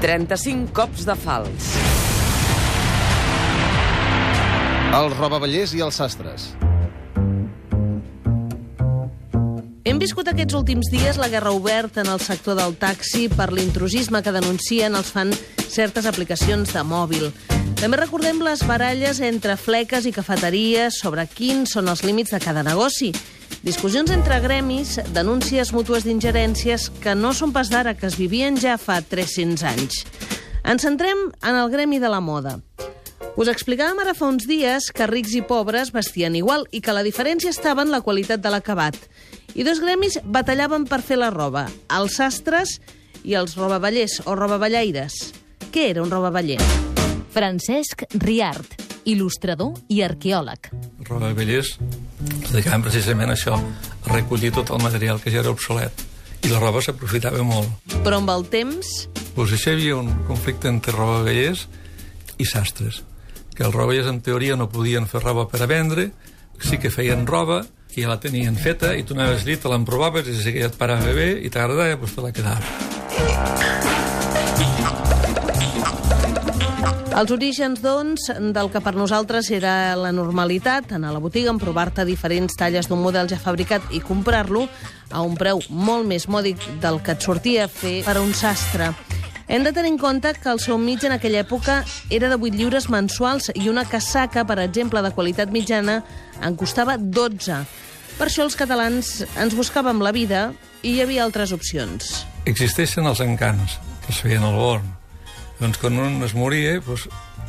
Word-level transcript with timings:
35 0.00 0.72
cops 0.72 1.04
de 1.04 1.12
fals. 1.12 1.66
Els 4.96 5.16
robavallers 5.18 5.74
i 5.76 5.82
els 5.84 5.98
sastres. 6.00 6.46
Hem 9.84 10.00
viscut 10.00 10.30
aquests 10.32 10.56
últims 10.56 10.88
dies 10.88 11.20
la 11.20 11.28
guerra 11.28 11.52
oberta 11.52 12.00
en 12.00 12.08
el 12.08 12.22
sector 12.24 12.56
del 12.56 12.78
taxi 12.80 13.26
per 13.28 13.50
l'intrusisme 13.52 14.22
que 14.24 14.32
denuncien 14.32 14.96
els 14.96 15.12
fan 15.12 15.34
certes 15.68 16.08
aplicacions 16.08 16.72
de 16.72 16.84
mòbil. 16.86 17.28
També 17.80 18.00
recordem 18.00 18.40
les 18.44 18.64
baralles 18.64 19.20
entre 19.20 19.58
fleques 19.60 20.08
i 20.08 20.14
cafeteries 20.16 20.96
sobre 21.04 21.26
quins 21.28 21.76
són 21.76 21.92
els 21.92 22.06
límits 22.08 22.32
de 22.32 22.40
cada 22.40 22.64
negoci. 22.64 23.12
Discussions 23.60 24.08
entre 24.10 24.38
gremis, 24.40 24.94
denúncies 25.12 25.74
mútues 25.76 26.06
d'ingerències 26.08 26.86
que 27.02 27.12
no 27.12 27.34
són 27.36 27.52
pas 27.52 27.68
d'ara, 27.68 27.92
que 27.92 28.06
es 28.08 28.16
vivien 28.16 28.56
ja 28.56 28.78
fa 28.80 29.02
300 29.04 29.64
anys. 29.68 29.98
Ens 30.64 30.86
centrem 30.86 31.26
en 31.44 31.58
el 31.58 31.68
gremi 31.68 31.98
de 32.00 32.08
la 32.08 32.22
moda. 32.24 32.56
Us 33.36 33.50
explicàvem 33.52 34.00
ara 34.00 34.14
fa 34.16 34.30
uns 34.32 34.46
dies 34.48 34.88
que 34.96 35.08
rics 35.10 35.34
i 35.36 35.42
pobres 35.44 35.92
vestien 35.92 36.38
igual 36.40 36.64
i 36.72 36.80
que 36.80 36.94
la 36.96 37.04
diferència 37.04 37.52
estava 37.52 37.84
en 37.84 37.92
la 37.92 38.00
qualitat 38.00 38.40
de 38.40 38.48
l'acabat. 38.48 38.96
I 39.52 39.64
dos 39.68 39.82
gremis 39.84 40.16
batallaven 40.24 40.86
per 40.88 41.02
fer 41.04 41.20
la 41.20 41.28
roba, 41.28 41.66
els 41.92 42.16
sastres 42.16 42.78
i 43.28 43.36
els 43.36 43.58
robavallers 43.60 44.22
o 44.24 44.38
robaballaires. 44.40 45.34
Què 45.68 45.90
era 45.92 46.00
un 46.00 46.08
robaballer? 46.08 46.58
Francesc 47.30 48.08
Riart, 48.24 48.72
il·lustrador 49.04 49.76
i 49.92 50.00
arqueòleg. 50.00 50.72
Robavallers 51.04 51.76
es 51.76 52.09
dedicaven 52.20 52.84
precisament 52.84 53.32
a 53.32 53.36
això, 53.38 53.56
a 53.56 54.12
recollir 54.14 54.52
tot 54.56 54.72
el 54.74 54.82
material 54.82 55.20
que 55.22 55.32
ja 55.32 55.42
era 55.42 55.52
obsolet. 55.52 56.06
I 56.44 56.52
la 56.52 56.60
roba 56.60 56.80
s'aprofitava 56.80 57.42
molt. 57.44 57.92
Però 58.00 58.20
amb 58.20 58.30
el 58.32 58.46
temps 58.48 59.08
Doncs 59.34 59.52
això 59.54 59.70
hi 59.72 59.78
havia 59.78 59.96
un 59.96 60.10
conflicte 60.26 60.68
entre 60.68 60.92
robavallers 60.96 61.66
i 62.40 62.46
sastres, 62.48 63.02
que 63.54 63.64
els 63.66 63.74
roballers 63.74 64.08
en 64.10 64.20
teoria 64.24 64.56
no 64.56 64.70
podien 64.72 65.06
fer 65.08 65.22
roba 65.22 65.46
per 65.48 65.62
a 65.62 65.68
vendre, 65.70 66.10
sí 66.60 66.80
que 66.82 66.90
feien 66.92 67.26
roba, 67.28 67.62
que 67.90 68.02
ja 68.02 68.10
la 68.10 68.20
tenien 68.20 68.58
feta, 68.60 68.94
i 68.96 69.04
tu 69.06 69.16
anaves 69.16 69.46
allí, 69.46 69.56
te 69.56 69.72
l'emprovaves, 69.72 70.28
i 70.28 70.36
si 70.36 70.56
et 70.60 70.78
parava 70.78 71.14
bé 71.16 71.32
i 71.40 71.50
t'agradava, 71.50 71.96
doncs 72.02 72.16
te 72.18 72.26
la 72.26 72.34
quedaves. 72.36 74.09
Els 77.20 77.28
orígens, 77.34 77.82
doncs, 77.84 78.30
del 78.54 78.70
que 78.72 78.80
per 78.80 78.94
nosaltres 78.96 79.50
era 79.52 79.92
la 79.98 80.08
normalitat, 80.08 80.94
anar 80.96 81.10
a 81.10 81.12
la 81.12 81.20
botiga, 81.20 81.50
emprovar-te 81.52 82.06
diferents 82.08 82.54
talles 82.56 82.86
d'un 82.88 83.02
model 83.02 83.28
ja 83.28 83.36
fabricat 83.36 83.90
i 83.92 83.98
comprar-lo 84.00 84.62
a 85.12 85.20
un 85.20 85.34
preu 85.36 85.58
molt 85.68 86.08
més 86.08 86.24
mòdic 86.32 86.62
del 86.80 86.96
que 87.04 87.12
et 87.12 87.26
sortia 87.26 87.66
a 87.66 87.68
fer 87.68 87.98
per 88.06 88.14
a 88.16 88.22
un 88.24 88.32
sastre. 88.32 88.94
Hem 89.52 89.66
de 89.66 89.72
tenir 89.76 89.90
en 89.92 89.98
compte 90.00 90.32
que 90.32 90.48
el 90.48 90.62
seu 90.64 90.78
mig 90.80 91.04
en 91.04 91.12
aquella 91.12 91.42
època 91.44 91.82
era 92.08 92.30
de 92.32 92.38
8 92.40 92.56
lliures 92.56 92.88
mensuals 92.88 93.50
i 93.52 93.68
una 93.68 93.84
casaca, 93.84 94.46
per 94.48 94.56
exemple, 94.62 95.02
de 95.04 95.10
qualitat 95.12 95.52
mitjana, 95.52 95.98
en 96.40 96.56
costava 96.56 96.96
12. 96.96 97.58
Per 98.16 98.30
això 98.30 98.46
els 98.48 98.56
catalans 98.56 99.26
ens 99.36 99.58
buscàvem 99.58 100.00
la 100.00 100.14
vida 100.16 100.54
i 100.80 100.94
hi 100.94 101.04
havia 101.04 101.28
altres 101.28 101.52
opcions. 101.52 102.24
Existeixen 102.48 103.04
els 103.04 103.20
encants, 103.20 103.76
que 104.06 104.14
es 104.16 104.22
feien 104.24 104.48
al 104.48 104.56
born. 104.56 104.99
Doncs 105.60 105.80
quan 105.80 105.98
un 106.00 106.22
es 106.24 106.32
moria, 106.36 106.78
doncs, 106.84 107.06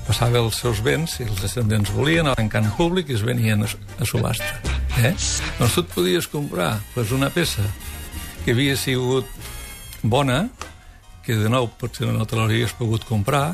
passava 0.07 0.41
els 0.41 0.57
seus 0.59 0.81
béns, 0.83 1.15
si 1.17 1.25
els 1.27 1.39
descendents 1.39 1.93
volien, 1.95 2.27
a 2.27 2.35
l'encant 2.37 2.67
públic 2.75 3.11
i 3.11 3.15
es 3.15 3.23
venien 3.23 3.63
a, 3.63 3.69
subhasta. 4.07 4.73
Eh? 4.99 5.13
Doncs 5.59 5.77
tu 5.77 5.83
et 5.85 5.93
podies 5.93 6.27
comprar 6.27 6.73
doncs, 6.95 7.13
una 7.15 7.31
peça 7.31 7.63
que 8.43 8.51
havia 8.51 8.75
sigut 8.75 9.29
bona, 10.03 10.43
que 11.23 11.37
de 11.37 11.49
nou 11.53 11.69
potser 11.79 12.09
no 12.09 12.25
te 12.27 12.35
l'hauries 12.35 12.73
pogut 12.75 13.05
comprar, 13.07 13.53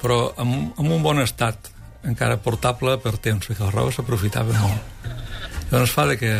però 0.00 0.30
amb, 0.40 0.72
amb 0.78 0.88
un 0.88 1.02
bon 1.04 1.20
estat, 1.20 1.72
encara 2.06 2.38
portable 2.40 2.96
per 3.02 3.18
temps, 3.20 3.44
perquè 3.50 3.66
la 3.66 3.74
roba 3.74 3.92
s'aprofitava 3.92 4.56
molt. 4.62 5.10
Llavors 5.70 5.92
fa 5.92 6.06
que 6.16 6.32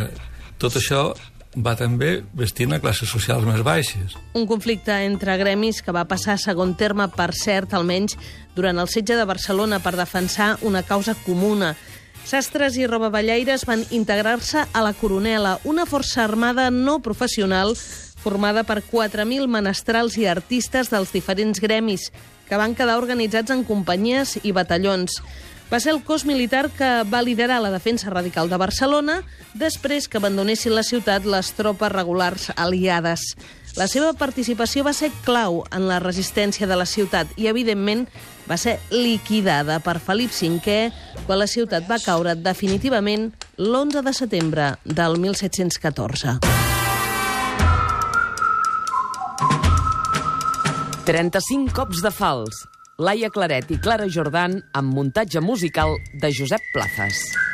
tot 0.59 0.78
això 0.81 1.10
va 1.56 1.75
també 1.75 2.21
vestint 2.37 2.72
a 2.72 2.81
classes 2.81 3.11
socials 3.11 3.47
més 3.47 3.62
baixes. 3.66 4.15
Un 4.38 4.47
conflicte 4.47 4.94
entre 5.06 5.37
gremis 5.41 5.83
que 5.83 5.94
va 5.94 6.06
passar 6.06 6.37
a 6.37 6.43
segon 6.43 6.77
terme, 6.78 7.09
per 7.11 7.33
cert, 7.34 7.75
almenys 7.75 8.16
durant 8.55 8.78
el 8.78 8.88
setge 8.88 9.16
de 9.19 9.27
Barcelona 9.27 9.81
per 9.83 9.97
defensar 9.99 10.56
una 10.62 10.84
causa 10.87 11.16
comuna. 11.27 11.75
Sastres 12.25 12.77
i 12.78 12.87
robaballaires 12.87 13.65
van 13.66 13.83
integrar-se 13.91 14.62
a 14.62 14.83
la 14.84 14.93
Coronela, 14.94 15.59
una 15.65 15.87
força 15.89 16.22
armada 16.22 16.71
no 16.71 17.00
professional 17.03 17.75
formada 18.21 18.62
per 18.69 18.83
4.000 18.84 19.49
menestrals 19.49 20.19
i 20.21 20.28
artistes 20.28 20.91
dels 20.93 21.10
diferents 21.10 21.59
gremis, 21.59 22.10
que 22.47 22.59
van 22.60 22.77
quedar 22.77 22.99
organitzats 23.00 23.50
en 23.55 23.65
companyies 23.65 24.37
i 24.44 24.53
batallons. 24.53 25.22
Va 25.70 25.78
ser 25.78 25.92
el 25.94 26.03
cos 26.03 26.25
militar 26.26 26.69
que 26.75 26.88
va 27.06 27.22
liderar 27.22 27.60
la 27.62 27.70
defensa 27.70 28.10
radical 28.10 28.50
de 28.50 28.58
Barcelona 28.58 29.20
després 29.54 30.08
que 30.10 30.19
abandonessin 30.19 30.75
la 30.75 30.82
ciutat 30.82 31.25
les 31.25 31.53
tropes 31.54 31.92
regulars 31.92 32.48
aliades. 32.56 33.36
La 33.78 33.86
seva 33.86 34.10
participació 34.19 34.82
va 34.82 34.92
ser 34.92 35.12
clau 35.22 35.60
en 35.70 35.86
la 35.86 36.00
resistència 36.03 36.66
de 36.66 36.75
la 36.75 36.88
ciutat 36.91 37.30
i, 37.38 37.47
evidentment, 37.47 38.09
va 38.50 38.59
ser 38.59 38.80
liquidada 38.91 39.78
per 39.78 40.00
Felip 40.03 40.34
V 40.34 40.91
quan 41.28 41.38
la 41.38 41.47
ciutat 41.47 41.86
va 41.86 42.00
caure 42.03 42.34
definitivament 42.34 43.30
l'11 43.56 44.03
de 44.03 44.12
setembre 44.12 44.72
del 44.84 45.19
1714. 45.22 46.41
35 51.06 51.72
cops 51.75 52.03
de 52.03 52.10
fals. 52.10 52.66
Laia 53.00 53.31
Claret 53.33 53.71
i 53.72 53.78
Clara 53.81 54.05
Jordan 54.12 54.59
amb 54.77 54.93
muntatge 54.93 55.41
musical 55.41 55.97
de 56.21 56.28
Josep 56.37 56.66
Plazas. 56.75 57.50